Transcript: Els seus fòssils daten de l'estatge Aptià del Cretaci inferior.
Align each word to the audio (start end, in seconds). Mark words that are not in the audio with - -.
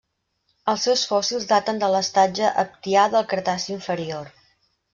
Els 0.71 0.85
seus 0.87 1.03
fòssils 1.09 1.45
daten 1.51 1.83
de 1.83 1.89
l'estatge 1.95 2.49
Aptià 2.65 3.07
del 3.17 3.29
Cretaci 3.35 3.73
inferior. 3.79 4.37